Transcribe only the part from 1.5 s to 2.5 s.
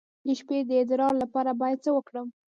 باید څه وکړم؟